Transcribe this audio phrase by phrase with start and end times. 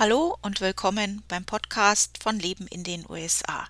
[0.00, 3.66] Hallo und willkommen beim Podcast von Leben in den USA.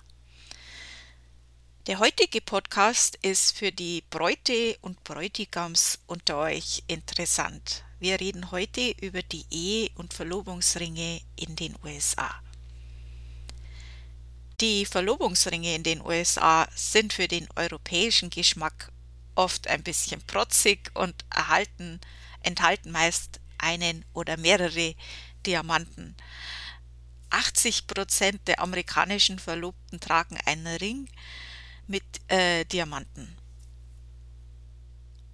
[1.87, 7.83] Der heutige Podcast ist für die Bräute und Bräutigams unter euch interessant.
[7.99, 12.29] Wir reden heute über die Ehe- und Verlobungsringe in den USA.
[14.61, 18.91] Die Verlobungsringe in den USA sind für den europäischen Geschmack
[19.33, 21.99] oft ein bisschen protzig und erhalten,
[22.43, 24.95] enthalten meist einen oder mehrere
[25.45, 26.15] Diamanten.
[27.29, 31.09] 80 Prozent der amerikanischen Verlobten tragen einen Ring
[31.87, 33.35] mit äh, Diamanten.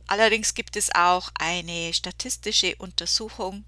[0.07, 3.65] Allerdings gibt es auch eine statistische Untersuchung,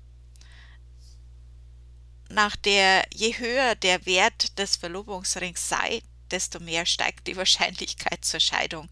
[2.30, 8.40] nach der je höher der Wert des Verlobungsrings sei, desto mehr steigt die Wahrscheinlichkeit zur
[8.40, 8.90] Scheidung.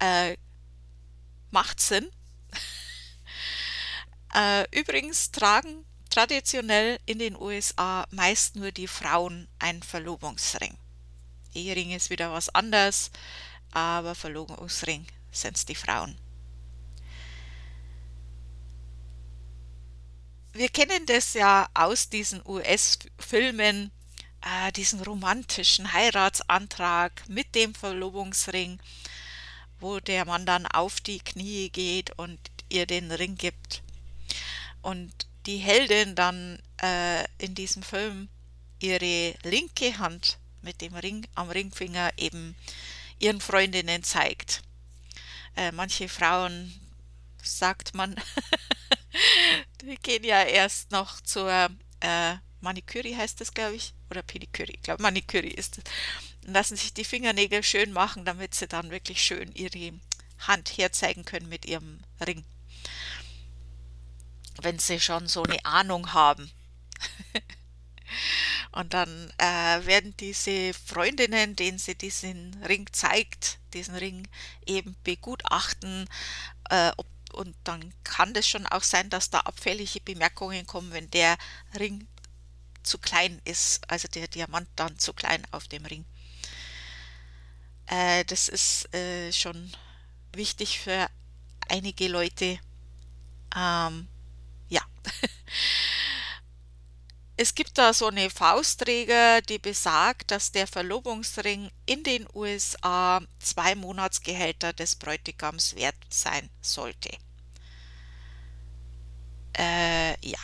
[0.00, 0.36] Äh,
[1.50, 2.08] macht Sinn.
[4.34, 5.84] äh, übrigens tragen
[6.14, 10.78] traditionell in den USA meist nur die Frauen einen Verlobungsring.
[11.54, 13.10] Ehering ist wieder was anderes,
[13.72, 16.16] aber Verlobungsring sind es die Frauen.
[20.52, 23.90] Wir kennen das ja aus diesen US-Filmen,
[24.40, 28.78] äh, diesen romantischen Heiratsantrag mit dem Verlobungsring,
[29.80, 32.38] wo der Mann dann auf die Knie geht und
[32.68, 33.82] ihr den Ring gibt.
[34.80, 38.28] Und die Heldin dann äh, in diesem Film
[38.80, 42.56] ihre linke Hand mit dem Ring am Ringfinger eben
[43.18, 44.62] ihren Freundinnen zeigt.
[45.56, 46.72] Äh, manche Frauen
[47.42, 48.16] sagt man,
[49.82, 54.82] die gehen ja erst noch zur äh, Maniküre heißt das, glaube ich, oder Pediküre, ich
[54.82, 55.84] glaube Maniküre ist es.
[56.46, 59.92] Lassen sich die Fingernägel schön machen, damit sie dann wirklich schön ihre
[60.38, 62.44] Hand herzeigen können mit ihrem Ring
[64.62, 66.50] wenn sie schon so eine Ahnung haben.
[68.72, 74.26] Und dann äh, werden diese Freundinnen, denen sie diesen Ring zeigt, diesen Ring
[74.66, 76.08] eben begutachten.
[76.70, 81.10] Äh, ob, und dann kann es schon auch sein, dass da abfällige Bemerkungen kommen, wenn
[81.10, 81.36] der
[81.78, 82.06] Ring
[82.82, 86.04] zu klein ist, also der Diamant dann zu klein auf dem Ring.
[87.86, 89.72] Äh, das ist äh, schon
[90.32, 91.08] wichtig für
[91.68, 92.58] einige Leute.
[93.56, 94.08] Ähm.
[97.36, 103.74] Es gibt da so eine Faustregel, die besagt, dass der Verlobungsring in den USA zwei
[103.74, 107.10] Monatsgehälter des Bräutigams wert sein sollte.
[109.56, 110.38] Äh, ja,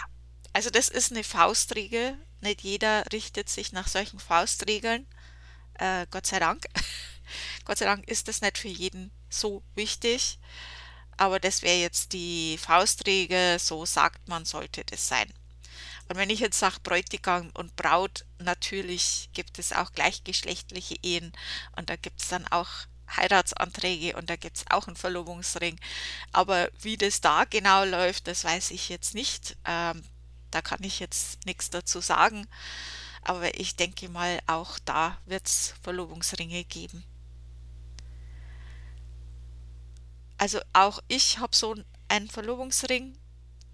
[0.52, 2.18] also das ist eine Faustregel.
[2.40, 5.06] Nicht jeder richtet sich nach solchen Faustregeln.
[5.74, 6.66] Äh, Gott sei Dank.
[7.64, 10.38] Gott sei Dank ist das nicht für jeden so wichtig
[11.20, 15.30] aber das wäre jetzt die Faustregel, so sagt man, sollte das sein.
[16.08, 21.32] Und wenn ich jetzt sage Bräutigam und Braut, natürlich gibt es auch gleichgeschlechtliche Ehen
[21.76, 22.70] und da gibt es dann auch
[23.14, 25.78] Heiratsanträge und da gibt es auch einen Verlobungsring.
[26.32, 29.58] Aber wie das da genau läuft, das weiß ich jetzt nicht.
[29.66, 30.02] Ähm,
[30.50, 32.46] da kann ich jetzt nichts dazu sagen.
[33.20, 37.04] Aber ich denke mal, auch da wird es Verlobungsringe geben.
[40.40, 41.76] Also auch ich habe so
[42.08, 43.14] einen Verlobungsring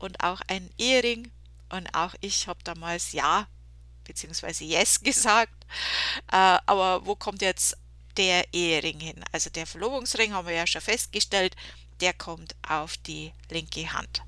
[0.00, 1.30] und auch einen Ehering
[1.68, 3.46] und auch ich habe damals Ja
[4.02, 4.64] bzw.
[4.64, 5.64] Yes gesagt.
[6.32, 7.76] Äh, aber wo kommt jetzt
[8.16, 9.24] der Ehering hin?
[9.30, 11.54] Also der Verlobungsring haben wir ja schon festgestellt,
[12.00, 14.24] der kommt auf die linke Hand.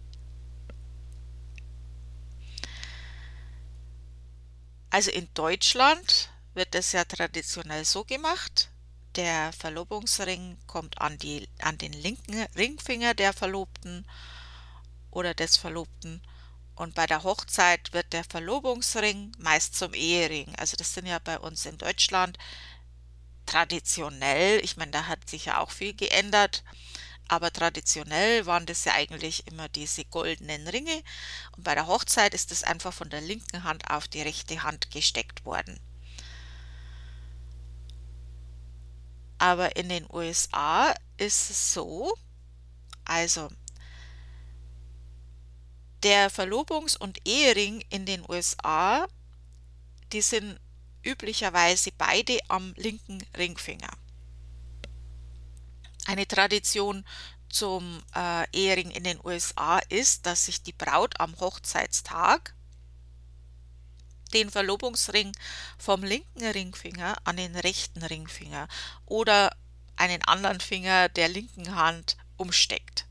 [4.90, 8.70] Also in Deutschland wird es ja traditionell so gemacht,
[9.18, 14.06] der Verlobungsring kommt an, die, an den linken Ringfinger der Verlobten
[15.10, 16.22] oder des Verlobten
[16.76, 20.54] Und bei der Hochzeit wird der Verlobungsring meist zum Ehering.
[20.56, 22.38] Also das sind ja bei uns in Deutschland
[23.46, 26.64] traditionell, ich meine, da hat sich ja auch viel geändert,
[27.28, 31.02] aber traditionell waren das ja eigentlich immer diese goldenen Ringe.
[31.56, 34.90] Und bei der Hochzeit ist es einfach von der linken Hand auf die rechte Hand
[34.90, 35.80] gesteckt worden.
[39.38, 42.12] Aber in den USA ist es so,
[43.04, 43.48] also
[46.02, 49.06] der Verlobungs- und Ehering in den USA,
[50.12, 50.58] die sind
[51.02, 53.90] üblicherweise beide am linken Ringfinger.
[56.06, 57.04] Eine Tradition
[57.48, 62.54] zum äh, Ehering in den USA ist, dass sich die Braut am Hochzeitstag
[64.34, 65.32] den Verlobungsring
[65.78, 68.68] vom linken Ringfinger an den rechten Ringfinger
[69.06, 69.56] oder
[69.96, 73.06] einen anderen Finger der linken Hand umsteckt.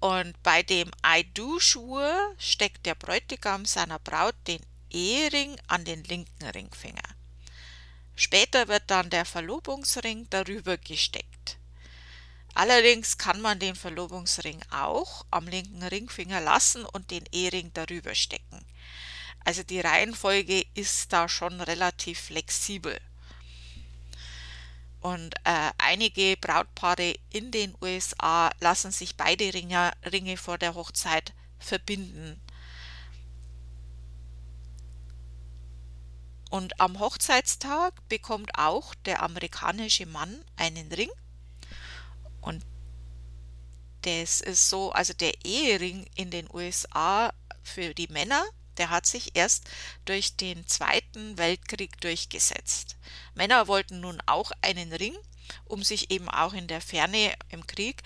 [0.00, 4.60] Und bei dem I-Do-Schwur steckt der Bräutigam seiner Braut den
[4.90, 7.02] Ehering an den linken Ringfinger.
[8.14, 11.56] Später wird dann der Verlobungsring darüber gesteckt.
[12.54, 18.64] Allerdings kann man den Verlobungsring auch am linken Ringfinger lassen und den Ehering darüber stecken.
[19.44, 22.98] Also die Reihenfolge ist da schon relativ flexibel.
[25.00, 31.34] Und äh, einige Brautpaare in den USA lassen sich beide Ringe, Ringe vor der Hochzeit
[31.58, 32.40] verbinden.
[36.50, 41.10] Und am Hochzeitstag bekommt auch der amerikanische Mann einen Ring.
[42.40, 42.64] Und
[44.02, 48.44] das ist so, also der Ehering in den USA für die Männer
[48.78, 49.68] der hat sich erst
[50.04, 52.96] durch den Zweiten Weltkrieg durchgesetzt.
[53.34, 55.16] Männer wollten nun auch einen Ring,
[55.64, 58.02] um sich eben auch in der Ferne im Krieg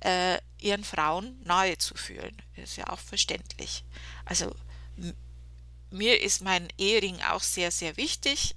[0.00, 2.40] äh, ihren Frauen nahe zu fühlen.
[2.54, 3.84] Ist ja auch verständlich.
[4.24, 4.54] Also
[5.90, 8.54] mir ist mein Ehering auch sehr, sehr wichtig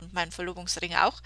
[0.00, 1.20] und mein Verlobungsring auch.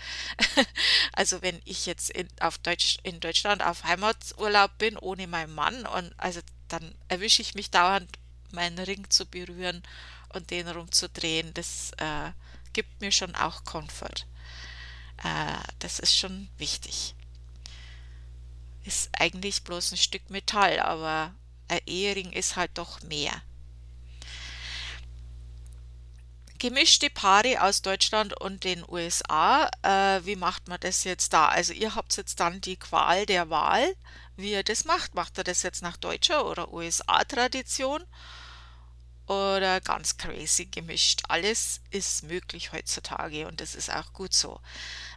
[1.12, 5.86] also wenn ich jetzt in, auf Deutsch, in Deutschland auf Heimatsurlaub bin ohne meinen Mann
[5.86, 8.18] und also dann erwische ich mich dauernd
[8.52, 9.82] meinen Ring zu berühren
[10.30, 12.32] und den rumzudrehen, das äh,
[12.72, 14.26] gibt mir schon auch Komfort.
[15.22, 17.14] Äh, das ist schon wichtig.
[18.84, 21.34] Ist eigentlich bloß ein Stück Metall, aber
[21.68, 23.42] ein Ehering ist halt doch mehr.
[26.58, 31.46] Gemischte Paare aus Deutschland und den USA, äh, wie macht man das jetzt da?
[31.48, 33.94] Also ihr habt jetzt dann die Qual der Wahl,
[34.36, 35.14] wie ihr das macht.
[35.14, 38.04] Macht ihr das jetzt nach deutscher oder USA-Tradition?
[39.28, 41.22] oder ganz crazy gemischt.
[41.28, 44.58] Alles ist möglich heutzutage und das ist auch gut so.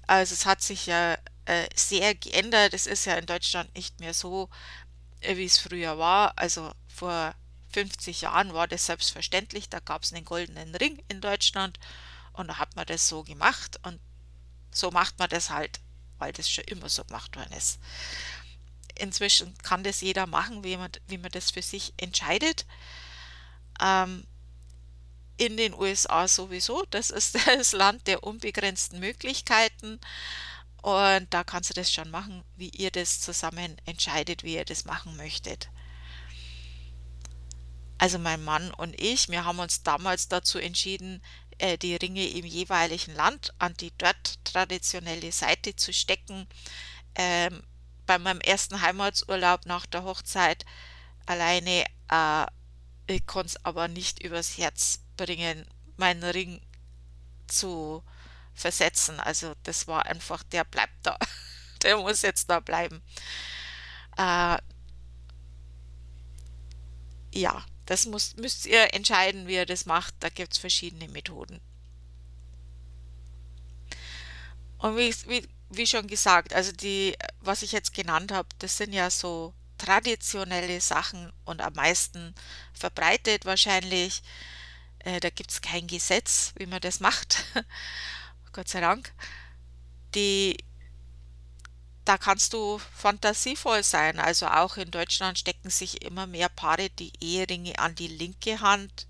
[0.05, 2.73] Also es hat sich ja äh, sehr geändert.
[2.73, 4.49] Es ist ja in Deutschland nicht mehr so,
[5.21, 6.33] äh, wie es früher war.
[6.37, 7.33] Also vor
[7.71, 9.69] 50 Jahren war das selbstverständlich.
[9.69, 11.79] Da gab es einen goldenen Ring in Deutschland
[12.33, 13.99] und da hat man das so gemacht und
[14.71, 15.79] so macht man das halt,
[16.17, 17.79] weil das schon immer so gemacht worden ist.
[18.95, 22.65] Inzwischen kann das jeder machen, wie man, wie man das für sich entscheidet.
[23.81, 24.25] Ähm,
[25.37, 26.85] in den USA sowieso.
[26.91, 29.99] Das ist das Land der unbegrenzten Möglichkeiten.
[30.81, 34.85] Und da kannst du das schon machen, wie ihr das zusammen entscheidet, wie ihr das
[34.85, 35.69] machen möchtet.
[38.01, 41.21] Also mein Mann und ich, wir haben uns damals dazu entschieden,
[41.59, 46.47] äh, die Ringe im jeweiligen Land an die dort traditionelle Seite zu stecken.
[47.13, 47.61] Ähm,
[48.07, 50.65] bei meinem ersten Heimatsurlaub nach der Hochzeit
[51.27, 52.45] alleine äh,
[53.07, 55.65] ich konnte es aber nicht übers Herz bringen,
[55.97, 56.61] meinen Ring
[57.47, 58.03] zu
[58.55, 59.19] versetzen.
[59.19, 61.17] Also das war einfach, der bleibt da.
[61.83, 63.01] Der muss jetzt da bleiben.
[64.17, 64.57] Äh,
[67.33, 70.15] ja, das muss, müsst ihr entscheiden, wie ihr das macht.
[70.21, 71.59] Da gibt es verschiedene Methoden.
[74.77, 78.93] Und wie, wie, wie schon gesagt, also die, was ich jetzt genannt habe, das sind
[78.93, 82.33] ja so traditionelle Sachen und am meisten
[82.73, 84.23] verbreitet wahrscheinlich.
[84.99, 87.43] Äh, da gibt es kein Gesetz, wie man das macht.
[88.53, 89.13] Gott sei Dank.
[90.15, 90.55] Die,
[92.11, 94.19] da kannst du fantasievoll sein.
[94.19, 99.07] Also auch in Deutschland stecken sich immer mehr Paare die Eheringe an die linke Hand,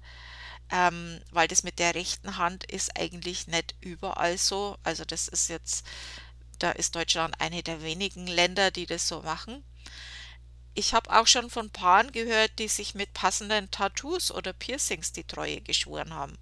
[0.71, 4.77] ähm, weil das mit der rechten Hand ist eigentlich nicht überall so.
[4.83, 5.83] Also das ist jetzt,
[6.59, 9.63] da ist Deutschland eine der wenigen Länder, die das so machen
[10.73, 15.25] ich habe auch schon von Paaren gehört, die sich mit passenden Tattoos oder Piercings die
[15.25, 16.37] Treue geschworen haben.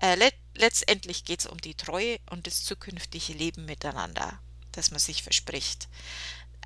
[0.00, 4.40] Äh, let letztendlich geht es um die Treue und das zukünftige Leben miteinander,
[4.76, 5.88] das man sich verspricht.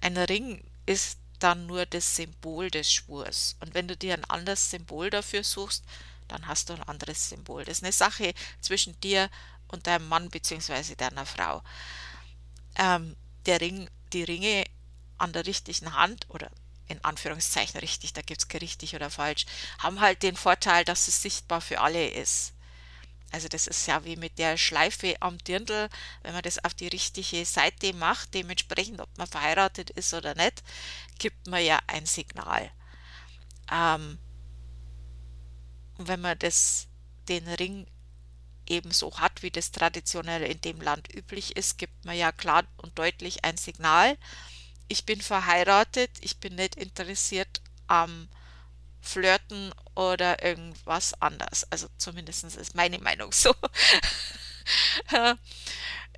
[0.00, 3.56] Ein Ring ist dann nur das Symbol des Schwurs.
[3.60, 5.84] Und wenn du dir ein anderes Symbol dafür suchst,
[6.28, 7.64] dann hast du ein anderes Symbol.
[7.64, 9.30] Das ist eine Sache zwischen dir
[9.68, 10.94] und deinem Mann bzw.
[10.96, 11.62] deiner Frau.
[12.76, 14.64] Ähm, der Ring, die Ringe
[15.18, 16.50] an der richtigen Hand oder
[16.86, 19.46] in Anführungszeichen richtig, da gibt es kein richtig oder falsch,
[19.78, 22.52] haben halt den Vorteil, dass es sichtbar für alle ist.
[23.32, 25.88] Also das ist ja wie mit der Schleife am Dirndl,
[26.22, 30.62] wenn man das auf die richtige Seite macht, dementsprechend, ob man verheiratet ist oder nicht,
[31.18, 32.70] gibt man ja ein Signal.
[33.70, 34.18] Ähm,
[35.98, 36.88] wenn man das,
[37.28, 37.86] den Ring
[38.66, 42.98] ebenso hat, wie das traditionell in dem Land üblich ist, gibt man ja klar und
[42.98, 44.16] deutlich ein Signal.
[44.88, 48.28] Ich bin verheiratet, ich bin nicht interessiert am
[49.00, 51.66] Flirten oder irgendwas anders.
[51.70, 53.54] Also zumindest ist meine Meinung so.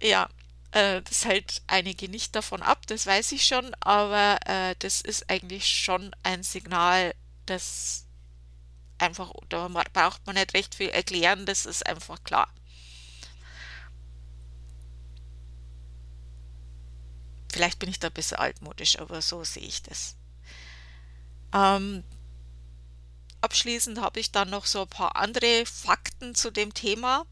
[0.03, 0.29] ja,
[0.73, 5.31] äh, das hält einige nicht davon ab, das weiß ich schon, aber äh, das ist
[5.31, 7.15] eigentlich schon ein Signal,
[7.47, 8.07] das
[8.99, 12.49] einfach, da braucht man nicht recht viel erklären, das ist einfach klar.
[17.53, 20.17] Vielleicht bin ich da ein bisschen altmodisch, aber so sehe ich das.
[21.53, 22.03] Ähm,
[23.43, 27.27] abschließend habe ich dann noch so ein paar andere Fakten zu dem Thema.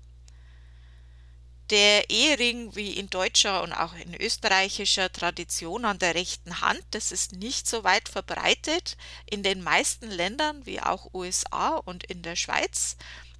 [1.70, 7.12] Der Ehering, wie in deutscher und auch in österreichischer Tradition an der rechten Hand, das
[7.12, 8.96] ist nicht so weit verbreitet.
[9.30, 12.96] In den meisten Ländern, wie auch USA und in der Schweiz,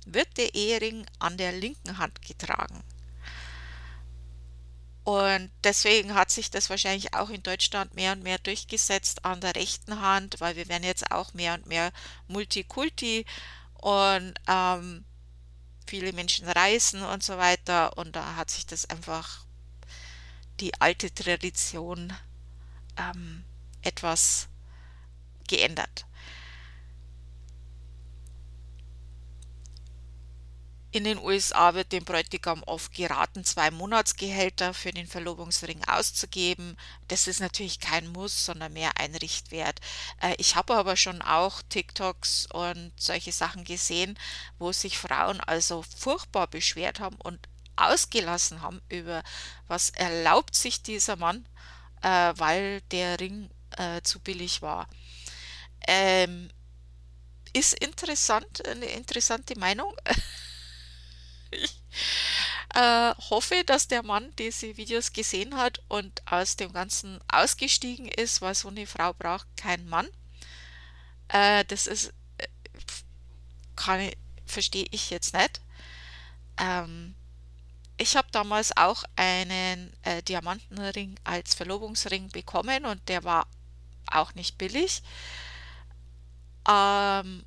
[0.07, 2.85] wird der Ehering an der linken Hand getragen.
[5.11, 9.57] Und deswegen hat sich das wahrscheinlich auch in Deutschland mehr und mehr durchgesetzt an der
[9.57, 11.91] rechten Hand, weil wir werden jetzt auch mehr und mehr
[12.29, 13.27] Multikulti
[13.75, 15.05] und ähm,
[15.85, 17.99] viele Menschen reisen und so weiter.
[17.99, 19.45] Und da hat sich das einfach
[20.61, 22.13] die alte Tradition
[22.97, 23.43] ähm,
[23.83, 24.47] etwas
[25.49, 26.07] geändert.
[30.93, 36.77] In den USA wird dem Bräutigam oft geraten, zwei Monatsgehälter für den Verlobungsring auszugeben.
[37.07, 39.81] Das ist natürlich kein Muss, sondern mehr ein Richtwert.
[40.21, 44.19] Äh, ich habe aber schon auch TikToks und solche Sachen gesehen,
[44.59, 47.39] wo sich Frauen also furchtbar beschwert haben und
[47.77, 49.23] ausgelassen haben über,
[49.69, 51.47] was erlaubt sich dieser Mann,
[52.03, 54.89] äh, weil der Ring äh, zu billig war.
[55.87, 56.51] Ähm,
[57.53, 59.95] ist interessant, eine interessante Meinung.
[62.81, 68.41] äh, hoffe, dass der Mann diese Videos gesehen hat und aus dem Ganzen ausgestiegen ist,
[68.41, 70.09] weil so eine Frau braucht keinen Mann.
[71.29, 74.13] Äh, das ist, äh,
[74.47, 75.61] verstehe ich jetzt nicht.
[76.59, 77.15] Ähm,
[77.99, 83.47] ich habe damals auch einen äh, Diamantenring als Verlobungsring bekommen und der war
[84.11, 85.03] auch nicht billig.
[86.67, 87.45] Ähm,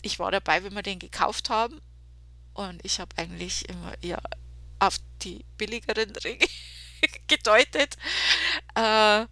[0.00, 1.82] ich war dabei, wenn wir den gekauft haben
[2.56, 4.22] und ich habe eigentlich immer eher
[4.78, 6.46] auf die billigeren Ringe
[7.28, 7.96] gedeutet.
[8.74, 9.26] Äh,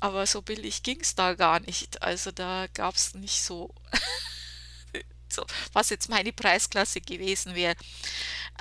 [0.00, 2.02] aber so billig ging es da gar nicht.
[2.02, 3.74] Also da gab es nicht so,
[5.28, 7.76] so, was jetzt meine Preisklasse gewesen wäre.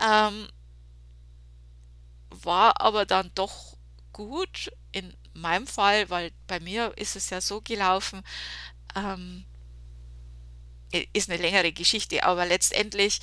[0.01, 0.49] Ähm,
[2.29, 3.77] war aber dann doch
[4.11, 8.23] gut in meinem Fall, weil bei mir ist es ja so gelaufen,
[8.95, 9.45] ähm,
[11.13, 13.19] ist eine längere Geschichte, aber letztendlich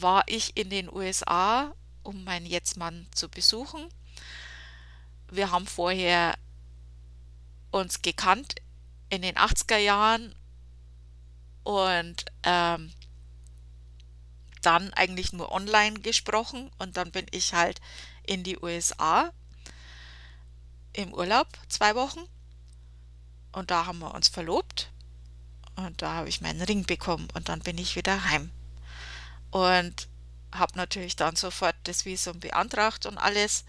[0.00, 1.72] war ich in den USA,
[2.02, 3.88] um meinen Jetztmann zu besuchen.
[5.30, 6.36] Wir haben vorher
[7.70, 8.56] uns gekannt
[9.08, 10.34] in den 80er Jahren
[11.62, 12.92] und ähm,
[14.62, 17.80] dann eigentlich nur online gesprochen und dann bin ich halt
[18.24, 19.30] in die USA
[20.92, 22.20] im Urlaub zwei Wochen
[23.52, 24.90] und da haben wir uns verlobt
[25.76, 28.50] und da habe ich meinen Ring bekommen und dann bin ich wieder heim
[29.54, 30.08] und
[30.52, 33.64] habe natürlich dann sofort das Visum beantragt und alles.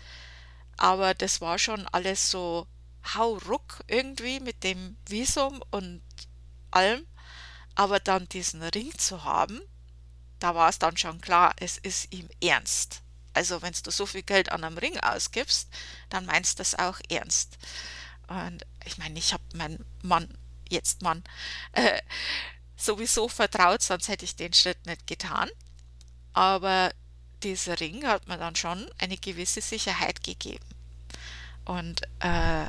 [0.77, 2.65] Aber das war schon alles so
[3.13, 6.01] hauruck irgendwie mit dem Visum und
[6.71, 7.05] allem.
[7.75, 9.61] Aber dann diesen Ring zu haben,
[10.39, 13.03] da war es dann schon klar, es ist ihm ernst.
[13.33, 15.69] Also wenn du so viel Geld an einem Ring ausgibst,
[16.09, 17.59] dann meinst du das auch ernst.
[18.27, 20.35] Und ich meine, ich habe meinen Mann,
[20.67, 21.23] jetzt Mann,
[21.73, 22.01] äh,
[22.75, 25.51] sowieso vertraut, sonst hätte ich den Schritt nicht getan.
[26.35, 26.91] Aber
[27.43, 30.65] dieser Ring hat mir dann schon eine gewisse Sicherheit gegeben.
[31.63, 32.65] Und äh,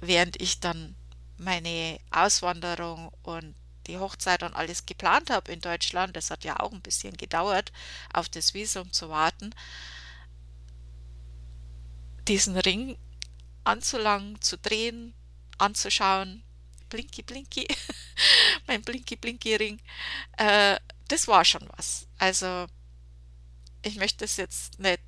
[0.00, 0.94] während ich dann
[1.36, 3.56] meine Auswanderung und
[3.88, 7.72] die Hochzeit und alles geplant habe in Deutschland, das hat ja auch ein bisschen gedauert,
[8.12, 9.52] auf das Visum zu warten,
[12.28, 12.96] diesen Ring
[13.64, 15.12] anzulangen, zu drehen,
[15.58, 16.44] anzuschauen.
[16.88, 17.66] Blinky Blinky,
[18.68, 19.80] mein Blinky Blinky Ring.
[20.38, 20.76] Äh,
[21.08, 22.06] das war schon was.
[22.18, 22.66] Also
[23.82, 25.00] ich möchte es jetzt nicht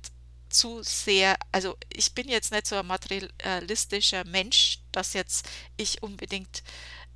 [0.49, 6.63] zu sehr, also ich bin jetzt nicht so ein materialistischer Mensch, dass jetzt ich unbedingt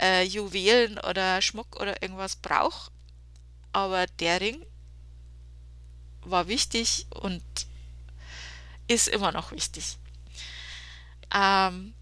[0.02, 2.92] äh, Juwelen oder Schmuck oder irgendwas brauche.
[3.72, 4.66] Aber der Ring
[6.22, 7.44] war wichtig und
[8.88, 9.98] ist immer noch wichtig.
[11.34, 11.96] Ähm,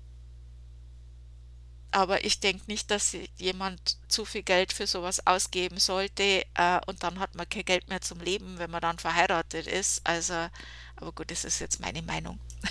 [1.91, 7.03] aber ich denke nicht, dass jemand zu viel Geld für sowas ausgeben sollte äh, und
[7.03, 10.01] dann hat man kein Geld mehr zum Leben, wenn man dann verheiratet ist.
[10.05, 10.47] Also,
[10.95, 12.39] aber gut, das ist jetzt meine Meinung.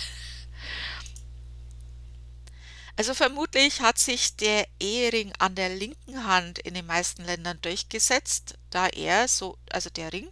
[2.97, 8.59] Also vermutlich hat sich der Ehering an der linken Hand in den meisten Ländern durchgesetzt,
[8.69, 10.29] da er so, also der Ring,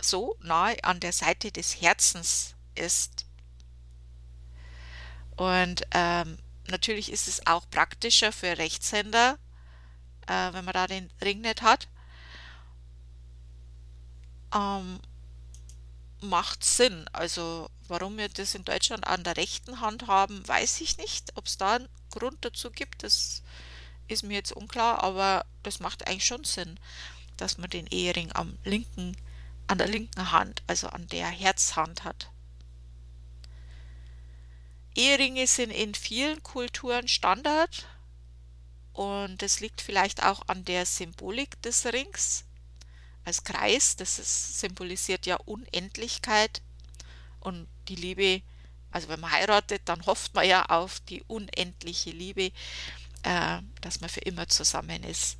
[0.00, 3.24] so nahe an der Seite des Herzens ist.
[5.36, 6.38] Und ähm,
[6.70, 9.38] natürlich ist es auch praktischer für Rechtshänder,
[10.26, 11.88] äh, wenn man da den Ring nicht hat.
[14.54, 15.00] Ähm,
[16.20, 17.06] macht Sinn.
[17.12, 21.32] Also warum wir das in Deutschland an der rechten Hand haben, weiß ich nicht.
[21.36, 23.42] Ob es da einen Grund dazu gibt, das
[24.08, 26.78] ist mir jetzt unklar, aber das macht eigentlich schon Sinn,
[27.36, 29.16] dass man den Ehering am linken,
[29.66, 32.30] an der linken Hand, also an der Herzhand hat.
[34.96, 37.86] Eheringe sind in vielen Kulturen Standard
[38.94, 42.44] und das liegt vielleicht auch an der Symbolik des Rings
[43.26, 43.96] als Kreis.
[43.96, 46.62] Das ist, symbolisiert ja Unendlichkeit
[47.40, 48.40] und die Liebe.
[48.90, 52.52] Also wenn man heiratet, dann hofft man ja auf die unendliche Liebe,
[53.22, 55.36] äh, dass man für immer zusammen ist.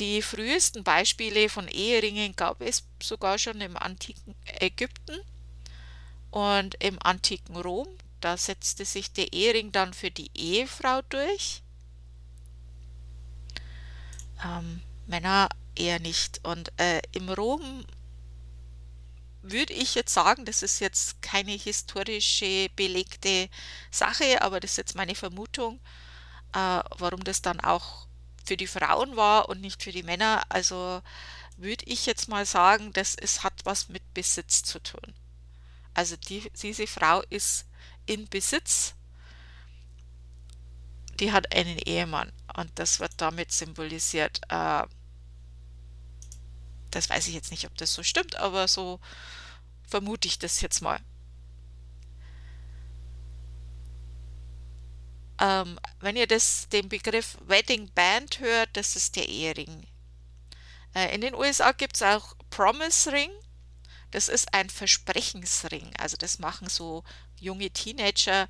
[0.00, 5.20] Die frühesten Beispiele von Eheringen gab es sogar schon im antiken Ägypten
[6.32, 7.86] und im antiken Rom,
[8.20, 11.62] da setzte sich der Ehering dann für die Ehefrau durch.
[14.44, 16.40] Ähm, Männer eher nicht.
[16.42, 17.84] Und äh, im Rom
[19.42, 23.50] würde ich jetzt sagen, das ist jetzt keine historische belegte
[23.90, 25.80] Sache, aber das ist jetzt meine Vermutung,
[26.54, 28.06] äh, warum das dann auch
[28.46, 30.44] für die Frauen war und nicht für die Männer.
[30.48, 31.02] Also
[31.58, 35.14] würde ich jetzt mal sagen, das ist, hat was mit Besitz zu tun.
[35.94, 37.66] Also die, diese Frau ist
[38.06, 38.94] in Besitz,
[41.20, 44.40] die hat einen Ehemann und das wird damit symbolisiert.
[44.48, 44.84] Äh,
[46.90, 49.00] das weiß ich jetzt nicht, ob das so stimmt, aber so
[49.86, 51.00] vermute ich das jetzt mal.
[55.40, 59.86] Ähm, wenn ihr das, den Begriff Wedding Band hört, das ist der Ehering.
[60.94, 63.30] Äh, in den USA gibt es auch Promise Ring.
[64.12, 65.90] Das ist ein Versprechensring.
[65.98, 67.02] Also das machen so
[67.40, 68.48] junge Teenager,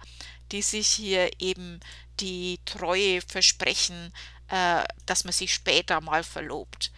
[0.51, 1.81] die sich hier eben
[2.21, 4.13] die Treue versprechen,
[4.49, 6.93] äh, dass man sich später mal verlobt.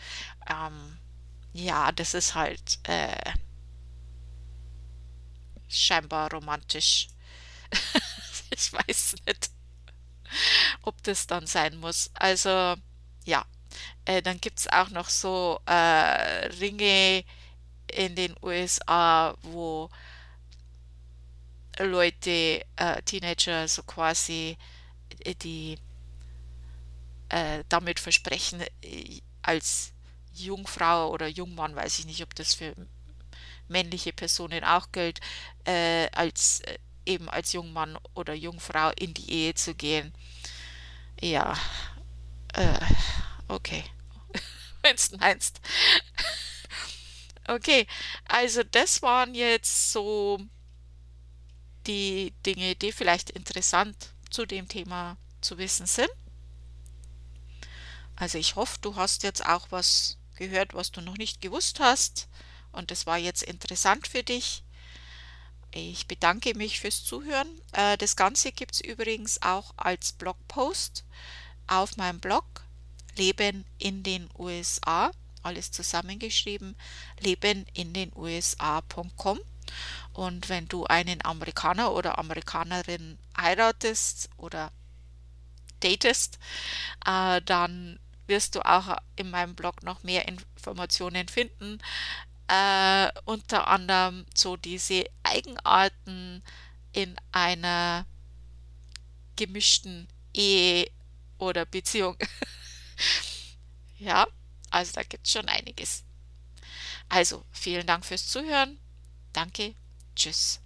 [0.50, 0.98] Ähm,
[1.52, 3.32] ja, das ist halt äh,
[5.68, 7.08] scheinbar romantisch.
[8.50, 9.50] ich weiß nicht,
[10.82, 12.10] ob das dann sein muss.
[12.14, 12.76] Also
[13.24, 13.44] ja,
[14.04, 17.24] äh, dann gibt es auch noch so äh, Ringe,
[17.94, 19.90] in den USA, wo
[21.78, 24.56] Leute, äh, Teenager so quasi
[25.24, 25.78] äh, die
[27.28, 29.92] äh, damit versprechen, äh, als
[30.34, 32.74] Jungfrau oder Jungmann, weiß ich nicht, ob das für
[33.68, 35.20] männliche Personen auch gilt,
[35.66, 40.12] äh, als äh, eben als Jungmann oder Jungfrau in die Ehe zu gehen.
[41.20, 41.54] Ja,
[43.48, 43.84] okay,
[44.82, 45.60] wenn du meinst.
[47.46, 47.86] Okay,
[48.26, 50.40] also das waren jetzt so
[51.86, 53.96] die Dinge, die vielleicht interessant
[54.30, 56.08] zu dem Thema zu wissen sind.
[58.16, 62.28] Also ich hoffe, du hast jetzt auch was gehört, was du noch nicht gewusst hast
[62.72, 64.64] und das war jetzt interessant für dich.
[65.70, 67.48] Ich bedanke mich fürs Zuhören.
[67.72, 71.04] Äh, das Ganze gibt es übrigens auch als Blogpost
[71.66, 72.64] auf meinem Blog
[73.16, 75.10] Leben in den USA
[75.44, 76.76] alles zusammengeschrieben,
[77.20, 79.40] leben in den USA.com.
[80.12, 84.70] Und wenn du einen Amerikaner oder Amerikanerin heiratest oder
[85.80, 86.38] datest,
[87.06, 91.78] äh, dann wirst du auch in meinem Blog noch mehr Informationen finden.
[92.48, 96.42] Äh, unter anderem so diese Eigenarten
[96.92, 98.06] in einer
[99.36, 100.90] gemischten Ehe
[101.38, 102.16] oder Beziehung.
[103.98, 104.26] ja,
[104.74, 106.04] also da gibt es schon einiges.
[107.08, 108.78] Also vielen Dank fürs Zuhören.
[109.32, 109.74] Danke.
[110.16, 110.60] Tschüss.